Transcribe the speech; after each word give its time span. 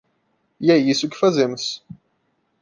E 0.59 0.71
é 0.71 0.77
isso 0.79 1.07
que 1.07 1.15
fazemos. 1.19 1.85